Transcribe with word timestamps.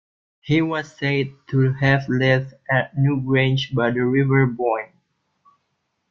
He 0.39 0.63
was 0.63 0.91
said 0.97 1.27
to 1.51 1.73
have 1.73 2.09
lived 2.09 2.55
at 2.71 2.95
Newgrange 2.95 3.71
by 3.75 3.91
the 3.91 4.03
River 4.03 4.47
Boyne. 4.47 4.93